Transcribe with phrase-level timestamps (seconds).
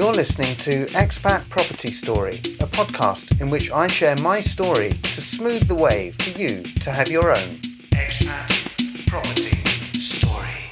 [0.00, 5.20] You're listening to Expat Property Story, a podcast in which I share my story to
[5.20, 7.58] smooth the way for you to have your own
[7.90, 9.58] expat property
[10.00, 10.70] story.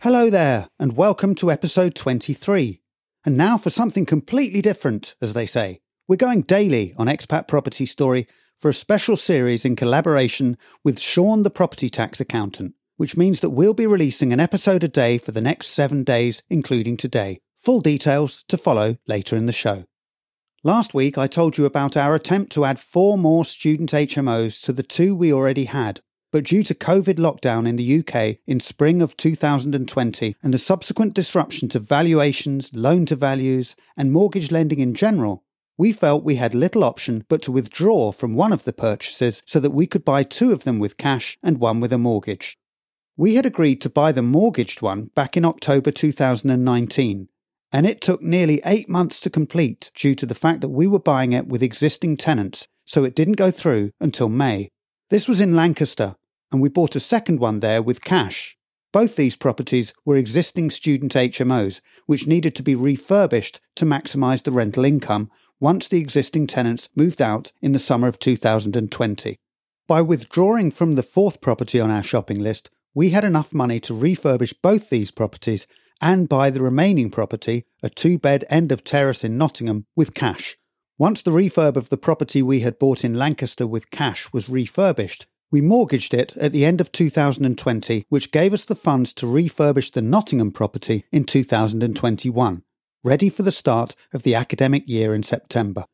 [0.00, 2.80] Hello there, and welcome to episode 23.
[3.26, 5.82] And now for something completely different, as they say.
[6.08, 8.26] We're going daily on Expat Property Story
[8.56, 13.50] for a special series in collaboration with Sean the Property Tax Accountant, which means that
[13.50, 17.42] we'll be releasing an episode a day for the next seven days, including today.
[17.60, 19.84] Full details to follow later in the show.
[20.64, 24.72] Last week, I told you about our attempt to add four more student HMOs to
[24.72, 26.00] the two we already had.
[26.32, 31.12] But due to COVID lockdown in the UK in spring of 2020 and the subsequent
[31.12, 35.44] disruption to valuations, loan to values, and mortgage lending in general,
[35.76, 39.60] we felt we had little option but to withdraw from one of the purchases so
[39.60, 42.58] that we could buy two of them with cash and one with a mortgage.
[43.16, 47.28] We had agreed to buy the mortgaged one back in October 2019,
[47.72, 50.98] and it took nearly eight months to complete due to the fact that we were
[50.98, 54.68] buying it with existing tenants, so it didn't go through until May.
[55.10, 56.16] This was in Lancaster,
[56.50, 58.56] and we bought a second one there with cash.
[58.92, 64.50] Both these properties were existing student HMOs, which needed to be refurbished to maximise the
[64.50, 69.36] rental income once the existing tenants moved out in the summer of 2020.
[69.86, 73.92] By withdrawing from the fourth property on our shopping list, we had enough money to
[73.92, 75.66] refurbish both these properties
[76.00, 80.56] and buy the remaining property, a two bed end of terrace in Nottingham, with cash.
[80.98, 85.26] Once the refurb of the property we had bought in Lancaster with cash was refurbished,
[85.50, 89.92] we mortgaged it at the end of 2020, which gave us the funds to refurbish
[89.92, 92.62] the Nottingham property in 2021,
[93.02, 95.84] ready for the start of the academic year in September.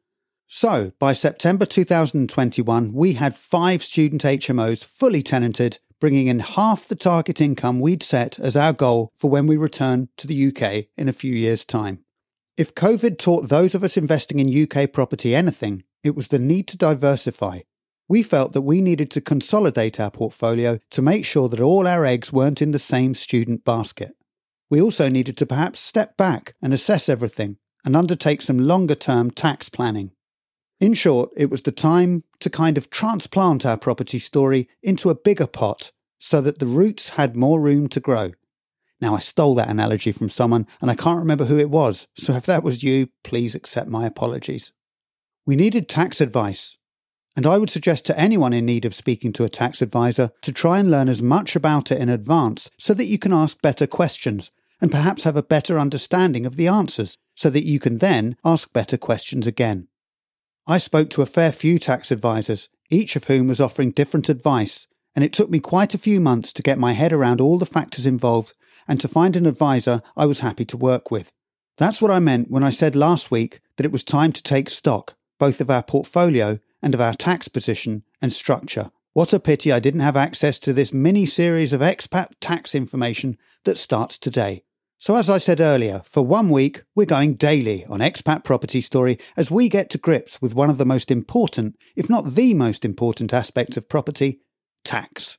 [0.48, 6.94] So, by September 2021, we had five student HMOs fully tenanted bringing in half the
[6.94, 11.08] target income we'd set as our goal for when we return to the UK in
[11.08, 12.05] a few years' time.
[12.56, 16.69] If COVID taught those of us investing in UK property anything, it was the need
[16.69, 17.60] to diversify.
[18.09, 22.06] We felt that we needed to consolidate our portfolio to make sure that all our
[22.06, 24.12] eggs weren't in the same student basket.
[24.70, 29.31] We also needed to perhaps step back and assess everything and undertake some longer term
[29.31, 30.12] tax planning.
[30.78, 35.15] In short, it was the time to kind of transplant our property story into a
[35.15, 38.32] bigger pot so that the roots had more room to grow.
[39.00, 42.34] Now, I stole that analogy from someone and I can't remember who it was, so
[42.34, 44.72] if that was you, please accept my apologies.
[45.44, 46.76] We needed tax advice,
[47.37, 50.53] and I would suggest to anyone in need of speaking to a tax advisor to
[50.53, 53.87] try and learn as much about it in advance so that you can ask better
[53.87, 54.50] questions
[54.81, 58.72] and perhaps have a better understanding of the answers so that you can then ask
[58.72, 59.88] better questions again.
[60.66, 64.87] I spoke to a fair few tax advisors, each of whom was offering different advice,
[65.16, 67.66] and it took me quite a few months to get my head around all the
[67.66, 68.53] factors involved
[68.87, 71.32] and to find an advisor I was happy to work with.
[71.78, 74.71] That's what I meant when I said last week that it was time to take
[74.71, 78.91] stock, both of our portfolio and of our tax position and structure.
[79.15, 83.38] What a pity I didn't have access to this mini series of expat tax information
[83.65, 84.62] that starts today.
[84.99, 89.19] So, as I said earlier, for one week, we're going daily on Expat Property Story
[89.37, 92.82] as we get to grips with one of the most important, if not the most
[92.82, 94.41] important aspects of property
[94.86, 95.38] tax.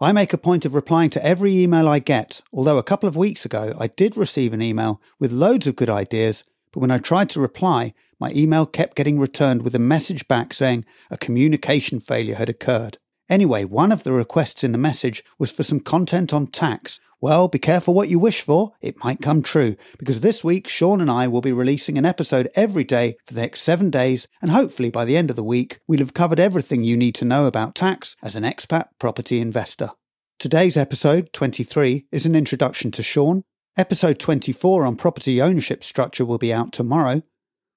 [0.00, 3.14] I make a point of replying to every email I get, although a couple of
[3.14, 6.98] weeks ago I did receive an email with loads of good ideas, but when I
[6.98, 12.00] tried to reply, my email kept getting returned with a message back saying a communication
[12.00, 12.98] failure had occurred.
[13.28, 16.98] Anyway, one of the requests in the message was for some content on tax.
[17.24, 21.00] Well, be careful what you wish for, it might come true, because this week Sean
[21.00, 24.50] and I will be releasing an episode every day for the next seven days, and
[24.50, 27.46] hopefully by the end of the week, we'll have covered everything you need to know
[27.46, 29.92] about tax as an expat property investor.
[30.38, 33.42] Today's episode, 23, is an introduction to Sean.
[33.74, 37.22] Episode 24 on property ownership structure will be out tomorrow,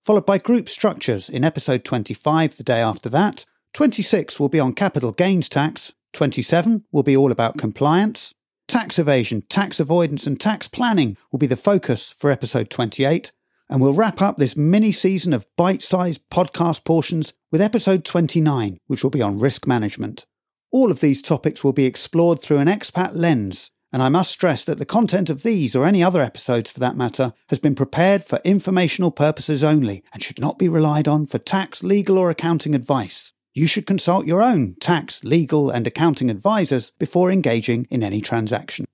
[0.03, 4.73] followed by group structures in episode 25 the day after that 26 will be on
[4.73, 5.93] capital gains tax.
[6.11, 8.33] 27 will be all about compliance.
[8.67, 13.31] Tax evasion, tax avoidance, and tax planning will be the focus for episode 28.
[13.69, 18.77] And we'll wrap up this mini season of bite sized podcast portions with episode 29,
[18.87, 20.25] which will be on risk management.
[20.69, 24.65] All of these topics will be explored through an expat lens, And I must stress
[24.65, 28.25] that the content of these, or any other episodes for that matter, has been prepared
[28.25, 32.75] for informational purposes only and should not be relied on for tax, legal, or accounting
[32.75, 33.31] advice.
[33.57, 38.85] You should consult your own tax, legal, and accounting advisors before engaging in any transaction.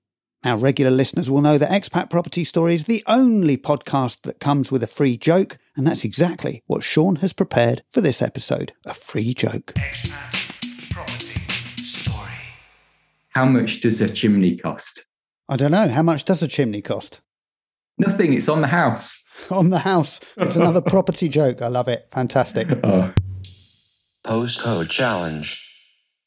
[0.42, 4.72] Now, regular listeners will know that Expat Property Story is the only podcast that comes
[4.72, 8.94] with a free joke, and that's exactly what Sean has prepared for this episode a
[8.94, 9.74] free joke.
[9.74, 12.38] Expat Property Story.
[13.34, 15.04] How much does a chimney cost?
[15.46, 15.88] I don't know.
[15.88, 17.20] How much does a chimney cost?
[17.98, 19.26] Nothing, it's on the house.
[19.50, 20.20] On the house.
[20.38, 21.60] It's another property joke.
[21.60, 22.08] I love it.
[22.08, 22.68] Fantastic.
[22.82, 23.12] Oh,
[24.24, 25.60] Postcode Challenge.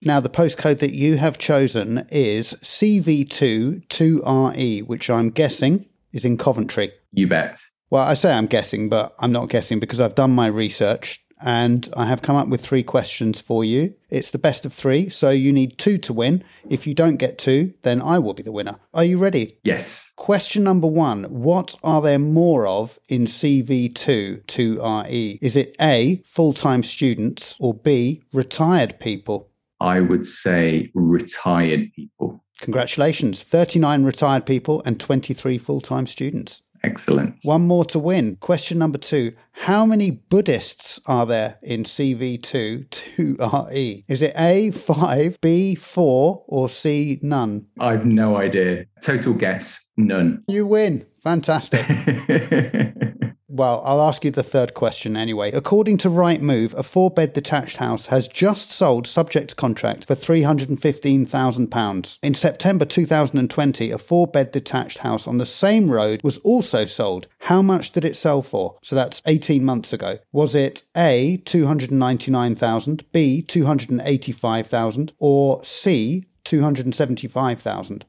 [0.04, 6.38] Now, the postcode that you have chosen is CV2 2RE, which I'm guessing is in
[6.38, 6.92] Coventry.
[7.12, 7.60] you bet.
[7.90, 11.90] Well, I say I'm guessing, but I'm not guessing because I've done my research and
[11.96, 13.96] I have come up with three questions for you.
[14.10, 16.44] It's the best of three, so you need two to win.
[16.70, 18.80] If you don't get two, then I will be the winner.
[18.94, 19.58] Are you ready?
[19.64, 20.14] Yes.
[20.16, 25.40] Question number one What are there more of in CV2 2RE?
[25.42, 29.50] Is it A, full time students, or B, retired people?
[29.80, 32.44] I would say retired people.
[32.60, 36.64] Congratulations, 39 retired people and 23 full time students.
[36.84, 37.36] Excellent.
[37.44, 38.38] One more to win.
[38.38, 44.04] Question number two How many Buddhists are there in CV2 2RE?
[44.08, 47.68] Is it A, 5, B, 4, or C, none?
[47.80, 48.86] I've no idea.
[49.02, 50.44] Total guess, none.
[50.48, 51.06] You win.
[51.18, 51.86] Fantastic.
[53.58, 55.52] Well, I'll ask you the third question anyway.
[55.52, 60.14] According to Rightmove, a four bed detached house has just sold subject to contract for
[60.14, 62.20] £315,000.
[62.22, 67.28] In September 2020, a four bed detached house on the same road was also sold.
[67.40, 68.78] How much did it sell for?
[68.84, 70.20] So that's 18 months ago.
[70.32, 78.06] Was it A, 299,000, B, 285,000, or C, 275,000?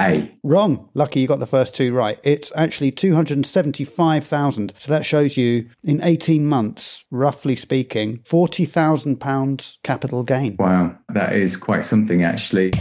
[0.00, 0.30] A.
[0.42, 0.90] Wrong.
[0.94, 2.18] Lucky you got the first two right.
[2.22, 4.74] It's actually 275,000.
[4.78, 10.56] So that shows you in 18 months, roughly speaking, 40,000 pounds capital gain.
[10.58, 12.72] Wow, that is quite something actually.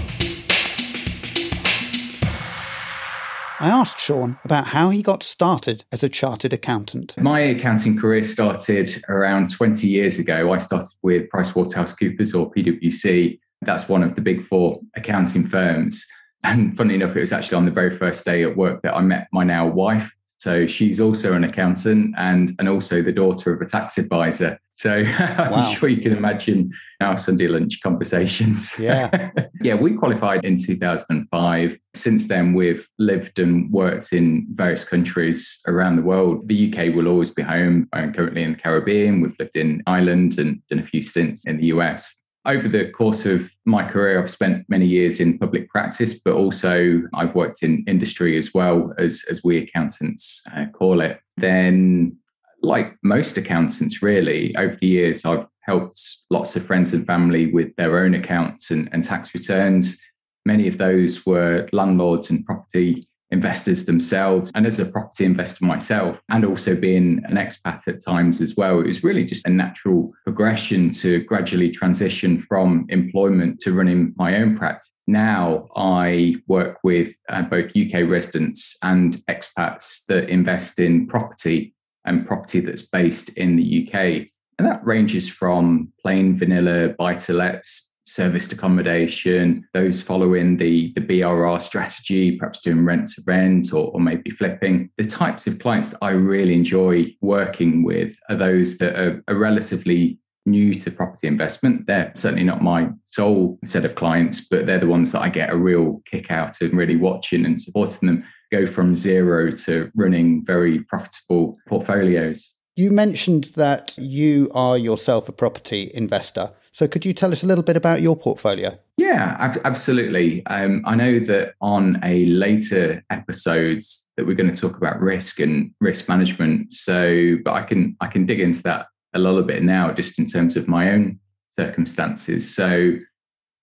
[3.57, 7.17] I asked Sean about how he got started as a chartered accountant.
[7.17, 10.51] My accounting career started around 20 years ago.
[10.51, 13.39] I started with PricewaterhouseCoopers or PwC.
[13.61, 16.05] That's one of the big four accounting firms.
[16.45, 19.01] And funny enough, it was actually on the very first day at work that I
[19.01, 20.13] met my now wife.
[20.37, 24.59] So she's also an accountant and, and also the daughter of a tax advisor.
[24.73, 25.61] So I'm Wow.
[25.61, 26.71] sure you can imagine
[27.01, 28.75] our Sunday lunch conversations.
[28.79, 29.31] Yeah.
[29.61, 31.79] yeah, we qualified in 2005.
[31.95, 36.47] Since then, we've lived and worked in various countries around the world.
[36.47, 37.87] The UK will always be home.
[37.93, 39.21] I'm currently in the Caribbean.
[39.21, 42.21] We've lived in Ireland and done a few stints in the US.
[42.45, 47.01] Over the course of my career, I've spent many years in public practice, but also
[47.13, 51.19] I've worked in industry as well, as, as we accountants uh, call it.
[51.37, 52.17] Then,
[52.61, 55.99] like most accountants, really, over the years, I've helped
[56.29, 59.99] lots of friends and family with their own accounts and, and tax returns.
[60.45, 64.51] Many of those were landlords and property investors themselves.
[64.55, 68.79] And as a property investor myself, and also being an expat at times as well,
[68.79, 74.37] it was really just a natural progression to gradually transition from employment to running my
[74.37, 74.91] own practice.
[75.07, 81.75] Now I work with uh, both UK residents and expats that invest in property
[82.05, 84.27] and property that's based in the UK.
[84.57, 91.01] And that ranges from plain vanilla buy to lets, serviced accommodation, those following the, the
[91.01, 94.89] BRR strategy, perhaps doing rent to rent or, or maybe flipping.
[94.97, 99.35] The types of clients that I really enjoy working with are those that are, are
[99.35, 101.87] relatively new to property investment.
[101.87, 105.51] They're certainly not my sole set of clients, but they're the ones that I get
[105.51, 110.45] a real kick out of really watching and supporting them go from zero to running
[110.45, 112.54] very profitable portfolios.
[112.77, 116.51] You mentioned that you are yourself a property investor.
[116.73, 118.77] So could you tell us a little bit about your portfolio?
[118.97, 120.45] Yeah, ab- absolutely.
[120.47, 125.39] Um, I know that on a later episodes that we're going to talk about risk
[125.39, 126.73] and risk management.
[126.73, 130.25] So, but I can I can dig into that a little bit now, just in
[130.25, 131.17] terms of my own
[131.57, 132.53] circumstances.
[132.53, 132.97] So,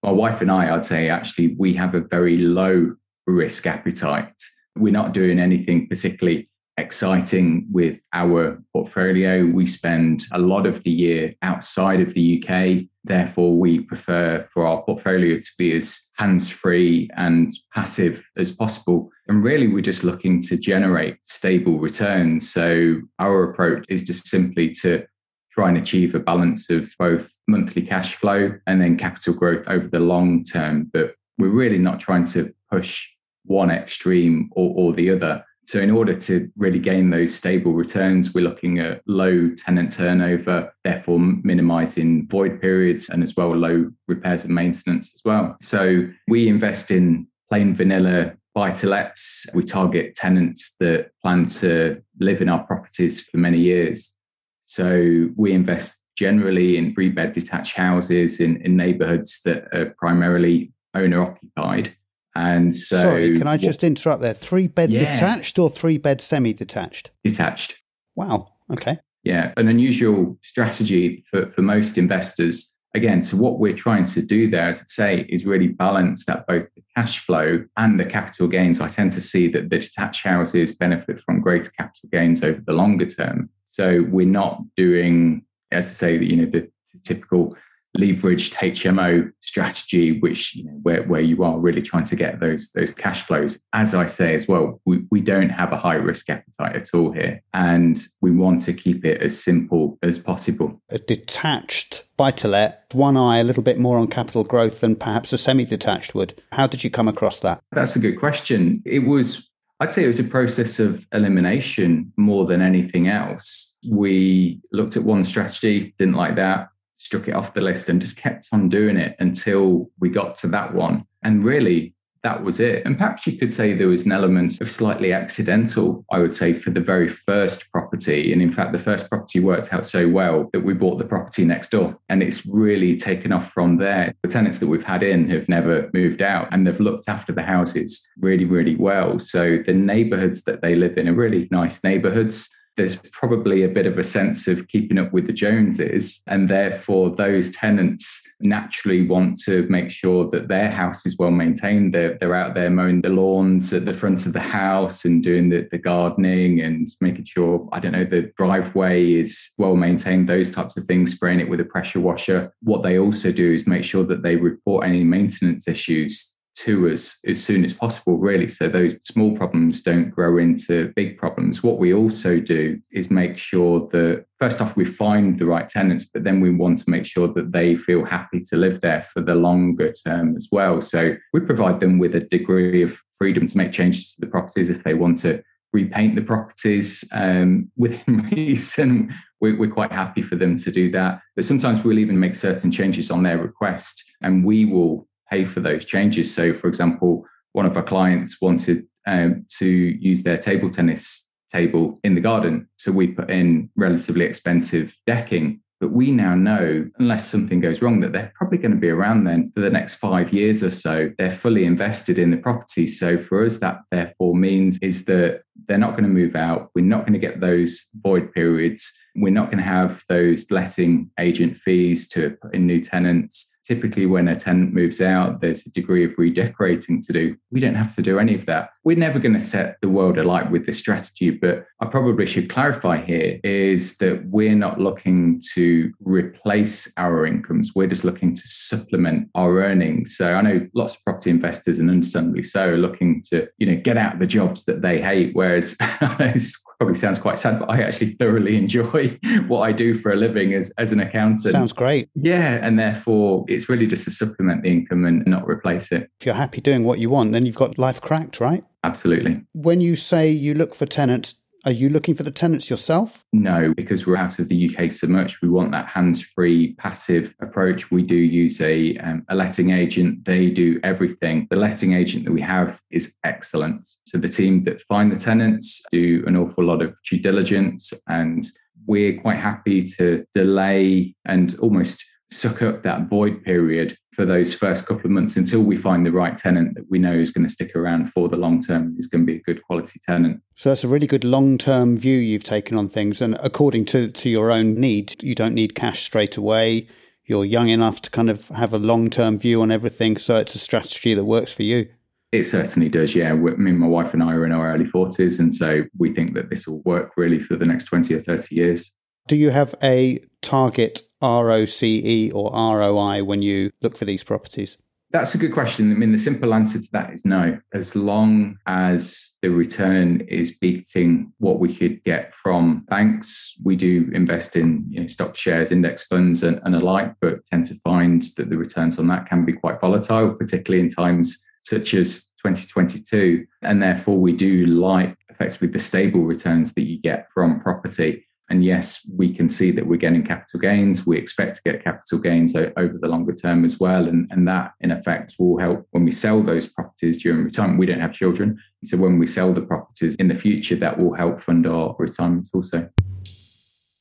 [0.03, 2.95] my wife and I, I'd say actually we have a very low
[3.27, 4.33] risk appetite.
[4.75, 6.49] We're not doing anything particularly
[6.79, 9.45] exciting with our portfolio.
[9.47, 12.87] We spend a lot of the year outside of the UK.
[13.05, 19.11] Therefore, we prefer for our portfolio to be as hands free and passive as possible.
[19.29, 22.51] And really, we're just looking to generate stable returns.
[22.51, 25.05] So, our approach is just simply to
[25.53, 29.87] try and achieve a balance of both monthly cash flow and then capital growth over
[29.89, 30.91] the long term.
[30.93, 33.09] But we're really not trying to push
[33.45, 35.45] one extreme or, or the other.
[35.65, 40.75] So, in order to really gain those stable returns, we're looking at low tenant turnover,
[40.85, 45.57] therefore minimizing void periods and as well low repairs and maintenance as well.
[45.61, 49.47] So, we invest in plain vanilla buy to lets.
[49.55, 54.19] We target tenants that plan to live in our properties for many years.
[54.65, 60.73] So, we invest generally in three bed detached houses in, in neighborhoods that are primarily
[60.95, 61.97] owner occupied.
[62.35, 64.35] And so, sorry, can I just interrupt there?
[64.35, 65.13] Three bed Yeah.
[65.13, 67.11] detached or three bed semi detached?
[67.25, 67.79] detached.
[68.15, 68.49] Wow.
[68.71, 68.97] Okay.
[69.25, 72.77] Yeah, an unusual strategy for, for most investors.
[72.95, 76.47] Again, so what we're trying to do there, as I say, is really balance that
[76.47, 78.81] both the cash flow and the capital gains.
[78.81, 82.73] I tend to see that the detached houses benefit from greater capital gains over the
[82.75, 83.49] longer term.
[83.69, 86.71] So we're not doing, as I say, you know, the
[87.03, 87.57] typical
[87.99, 92.71] leveraged HMO strategy, which you know, where, where you are really trying to get those
[92.73, 93.61] those cash flows.
[93.73, 97.13] As I say as well, we, we don't have a high risk appetite at all
[97.13, 97.43] here.
[97.53, 100.81] And we want to keep it as simple as possible.
[100.89, 104.97] A detached buy to let, one eye a little bit more on capital growth than
[104.97, 106.41] perhaps a semi detached would.
[106.53, 107.61] How did you come across that?
[107.73, 108.83] That's a good question.
[108.85, 109.49] It was
[109.81, 113.77] I'd say it was a process of elimination more than anything else.
[113.91, 116.69] We looked at one strategy, didn't like that,
[117.05, 120.47] struck it off the list and just kept on doing it until we got to
[120.49, 121.05] that one.
[121.23, 122.87] And really, that was it.
[122.87, 126.53] And perhaps you could say there was an element of slightly accidental, I would say,
[126.53, 128.33] for the very first property.
[128.33, 131.45] And in fact, the first property worked out so well that we bought the property
[131.45, 131.99] next door.
[132.09, 134.15] And it's really taken off from there.
[134.23, 137.43] The tenants that we've had in have never moved out and they've looked after the
[137.43, 139.19] houses really, really well.
[139.19, 143.87] So the neighborhoods that they live in are really nice neighborhoods there's probably a bit
[143.87, 146.23] of a sense of keeping up with the Joneses.
[146.27, 151.95] And therefore, those tenants naturally want to make sure that their house is well maintained.
[151.95, 155.51] They're, they're out there mowing the lawns at the front of the house and doing
[155.51, 160.51] the, the gardening and making sure, I don't know, the driveway is well maintained, those
[160.51, 162.53] types of things, spraying it with a pressure washer.
[162.63, 167.19] What they also do is make sure that they report any maintenance issues to us
[167.27, 168.49] as soon as possible, really.
[168.49, 171.63] So those small problems don't grow into big problems.
[171.63, 176.07] What we also do is make sure that, first off, we find the right tenants,
[176.13, 179.21] but then we want to make sure that they feel happy to live there for
[179.21, 180.81] the longer term as well.
[180.81, 184.71] So we provide them with a degree of freedom to make changes to the properties
[184.71, 185.43] if they want to
[185.73, 189.15] repaint the properties um, within reason.
[189.41, 191.21] We're, we're quite happy for them to do that.
[191.35, 195.61] But sometimes we'll even make certain changes on their request and we will pay for
[195.61, 196.35] those changes.
[196.35, 201.99] So, for example, one of our clients wanted um, to use their table tennis table
[202.05, 202.69] in the garden.
[202.77, 205.61] So we put in relatively expensive decking.
[205.81, 209.25] But we now know, unless something goes wrong, that they're probably going to be around
[209.25, 211.11] then for the next five years or so.
[211.19, 212.87] They're fully invested in the property.
[212.87, 216.71] So for us, that therefore means is that they're not going to move out.
[216.77, 218.93] We're not going to get those void periods.
[219.17, 224.07] We're not going to have those letting agent fees to put in new tenants typically
[224.07, 227.37] when a tenant moves out, there's a degree of redecorating to do.
[227.51, 228.71] We don't have to do any of that.
[228.85, 232.51] We're never going to set the world alight with this strategy, but I probably should
[232.51, 237.73] clarify here is that we're not looking to replace our incomes.
[237.75, 240.17] We're just looking to supplement our earnings.
[240.17, 243.81] So I know lots of property investors and understandably so are looking to, you know,
[243.81, 245.31] get out of the jobs that they hate.
[245.33, 245.77] Whereas
[246.19, 250.17] this probably sounds quite sad, but I actually thoroughly enjoy what I do for a
[250.17, 251.53] living as, as an accountant.
[251.53, 252.09] Sounds great.
[252.17, 252.59] Yeah.
[252.65, 256.11] And therefore it's really just to supplement the income and not replace it.
[256.19, 258.65] If you're happy doing what you want, then you've got life cracked, right?
[258.85, 259.43] Absolutely.
[259.53, 263.25] When you say you look for tenants, are you looking for the tenants yourself?
[263.33, 265.41] No, because we're out of the UK so much.
[265.41, 267.91] We want that hands-free, passive approach.
[267.93, 270.25] We do use a, um, a letting agent.
[270.25, 271.47] They do everything.
[271.51, 273.89] The letting agent that we have is excellent.
[274.07, 278.45] So the team that find the tenants do an awful lot of due diligence, and
[278.87, 284.87] we're quite happy to delay and almost suck up that void period for those first
[284.87, 287.53] couple of months until we find the right tenant that we know is going to
[287.53, 290.43] stick around for the long term is going to be a good quality tenant.
[290.55, 293.23] So that's a really good long term view you've taken on things.
[293.23, 296.89] And according to, to your own need, you don't need cash straight away.
[297.25, 300.19] You're young enough to kind of have a long term view on everything.
[300.19, 301.89] So it's a strategy that works for you.
[302.33, 303.33] It certainly does, yeah.
[303.35, 305.39] Me and my wife and I are in our early 40s.
[305.39, 308.55] And so we think that this will work really for the next 20 or 30
[308.55, 308.93] years.
[309.29, 314.77] Do you have a target ROCE or ROI when you look for these properties?
[315.13, 315.93] That's a good question.
[315.93, 317.59] I mean, the simple answer to that is no.
[317.75, 324.11] As long as the return is beating what we could get from banks, we do
[324.15, 328.23] invest in you know, stock shares, index funds, and, and alike, but tend to find
[328.39, 333.45] that the returns on that can be quite volatile, particularly in times such as 2022.
[333.61, 338.25] And therefore, we do like effectively the stable returns that you get from property.
[338.53, 341.07] And yes, we can see that we're getting capital gains.
[341.07, 344.07] We expect to get capital gains over the longer term as well.
[344.07, 347.79] And, and that, in effect, will help when we sell those properties during retirement.
[347.79, 348.61] We don't have children.
[348.85, 352.51] So when we sell the properties in the future, that will help fund our retirement
[352.53, 352.91] also.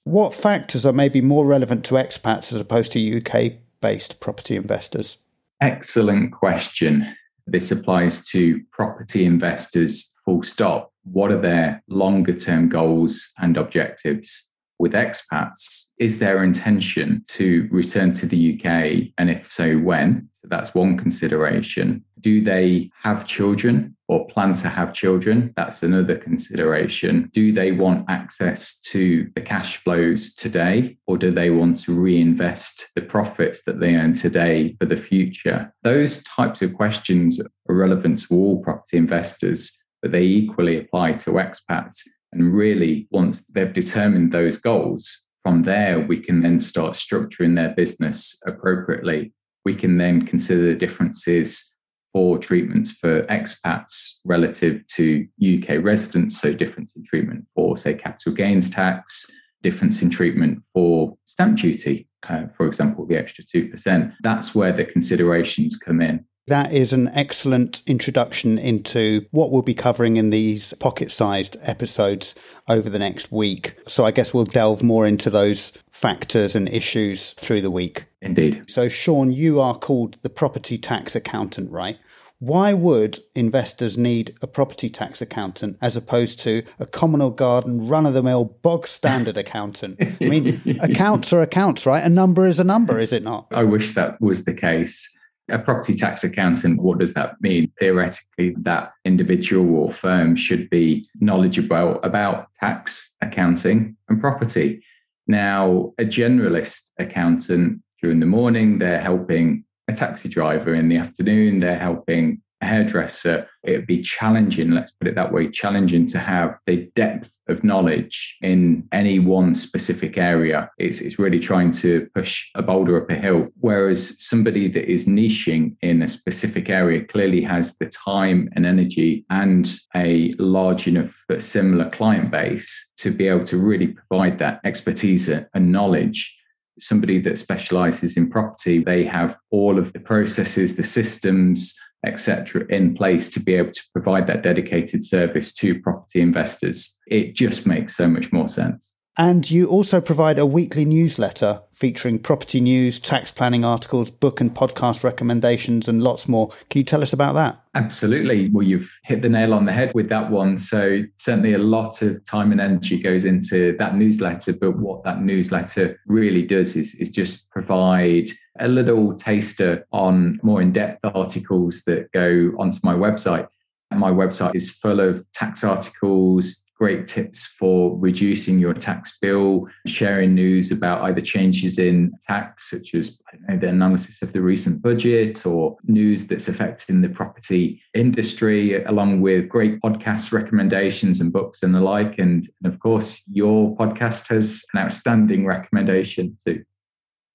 [0.03, 5.17] What factors are maybe more relevant to expats as opposed to UK based property investors?
[5.61, 7.15] Excellent question.
[7.47, 10.91] This applies to property investors, full stop.
[11.03, 14.47] What are their longer term goals and objectives?
[14.79, 19.13] With expats, is their intention to return to the UK?
[19.17, 20.29] And if so, when?
[20.33, 22.03] So that's one consideration.
[22.19, 25.53] Do they have children or plan to have children?
[25.55, 27.29] That's another consideration.
[27.31, 32.91] Do they want access to the cash flows today or do they want to reinvest
[32.95, 35.71] the profits that they earn today for the future?
[35.83, 41.31] Those types of questions are relevant to all property investors, but they equally apply to
[41.31, 42.01] expats.
[42.31, 47.69] And really, once they've determined those goals, from there, we can then start structuring their
[47.69, 49.33] business appropriately
[49.65, 51.75] we can then consider the differences
[52.13, 56.39] for treatments for expats relative to UK residents.
[56.41, 59.31] So, difference in treatment for, say, capital gains tax,
[59.63, 64.13] difference in treatment for stamp duty, uh, for example, the extra 2%.
[64.21, 66.25] That's where the considerations come in.
[66.47, 72.33] That is an excellent introduction into what we'll be covering in these pocket sized episodes
[72.67, 73.75] over the next week.
[73.87, 78.05] So I guess we'll delve more into those factors and issues through the week.
[78.21, 78.63] Indeed.
[78.67, 81.99] So, Sean, you are called the property tax accountant, right?
[82.39, 88.07] Why would investors need a property tax accountant as opposed to a communal garden, run
[88.07, 89.97] of the mill, bog standard accountant?
[90.01, 92.03] I mean, accounts are accounts, right?
[92.03, 93.45] A number is a number, is it not?
[93.51, 95.15] I wish that was the case
[95.51, 97.71] a property tax accountant, what does that mean?
[97.79, 104.83] Theoretically, that individual or firm should be knowledgeable about tax, accounting, and property.
[105.27, 110.73] Now, a generalist accountant during the morning, they're helping a taxi driver.
[110.73, 116.05] In the afternoon, they're helping hairdresser, it'd be challenging, let's put it that way, challenging
[116.07, 120.69] to have the depth of knowledge in any one specific area.
[120.77, 123.47] It's, it's really trying to push a boulder up a hill.
[123.59, 129.25] Whereas somebody that is niching in a specific area clearly has the time and energy
[129.29, 134.61] and a large enough but similar client base to be able to really provide that
[134.63, 136.37] expertise and knowledge
[136.79, 142.95] somebody that specializes in property, they have all of the processes, the systems, etc., in
[142.95, 146.97] place to be able to provide that dedicated service to property investors.
[147.07, 148.95] It just makes so much more sense.
[149.17, 154.53] And you also provide a weekly newsletter featuring property news, tax planning articles, book and
[154.53, 156.49] podcast recommendations, and lots more.
[156.69, 157.61] Can you tell us about that?
[157.75, 158.49] Absolutely.
[158.49, 160.57] Well, you've hit the nail on the head with that one.
[160.57, 164.53] So, certainly a lot of time and energy goes into that newsletter.
[164.59, 170.61] But what that newsletter really does is, is just provide a little taster on more
[170.61, 173.47] in depth articles that go onto my website.
[173.93, 180.33] My website is full of tax articles, great tips for reducing your tax bill, sharing
[180.33, 185.45] news about either changes in tax, such as know, the analysis of the recent budget
[185.45, 191.75] or news that's affecting the property industry, along with great podcast recommendations and books and
[191.75, 192.17] the like.
[192.17, 196.63] And, and of course, your podcast has an outstanding recommendation too.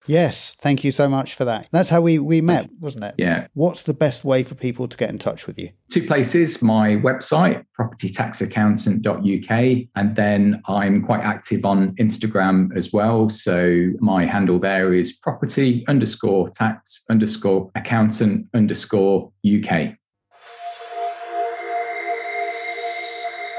[0.07, 1.69] Yes, thank you so much for that.
[1.73, 3.15] That's how we, we met, wasn't it?
[3.19, 3.49] Yeah.
[3.55, 5.69] What's the best way for people to get in touch with you?
[5.91, 13.31] Two places my website, propertytaxaccountant.uk, and then I'm quite active on Instagram as well.
[13.31, 19.97] So my handle there is property underscore tax underscore accountant underscore UK.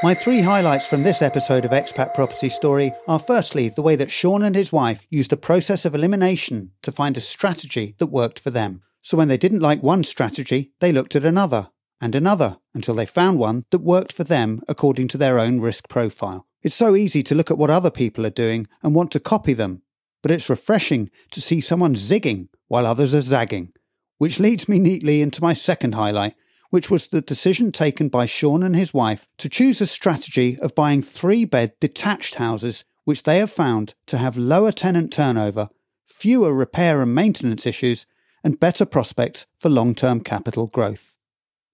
[0.04, 4.12] My three highlights from this episode of Expat Property Story are firstly, the way that
[4.12, 8.38] Sean and his wife used the process of elimination to find a strategy that worked
[8.38, 8.84] for them.
[9.02, 13.08] So when they didn't like one strategy, they looked at another and another until they
[13.08, 16.46] found one that worked for them according to their own risk profile.
[16.62, 19.54] It's so easy to look at what other people are doing and want to copy
[19.54, 19.82] them,
[20.22, 23.74] but it's refreshing to see someone zigging while others are zagging.
[24.20, 26.36] Which leads me neatly into my second highlight,
[26.70, 30.76] which was the decision taken by Sean and his wife to choose a strategy of
[30.76, 35.70] buying three bed detached houses, which they have found to have lower tenant turnover,
[36.06, 38.06] fewer repair and maintenance issues,
[38.44, 41.18] and better prospects for long term capital growth.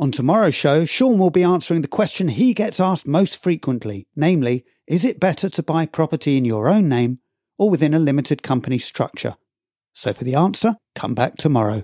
[0.00, 4.64] On tomorrow's show, Sean will be answering the question he gets asked most frequently, namely,
[4.86, 7.18] is it better to buy property in your own name
[7.58, 9.34] or within a limited company structure?
[9.92, 11.82] So for the answer, come back tomorrow.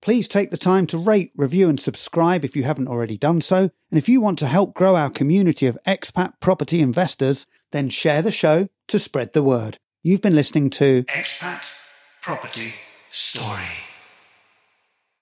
[0.00, 3.70] Please take the time to rate, review, and subscribe if you haven't already done so.
[3.90, 8.22] And if you want to help grow our community of expat property investors, then share
[8.22, 9.78] the show to spread the word.
[10.02, 12.72] You've been listening to Expat Property
[13.10, 13.85] Story.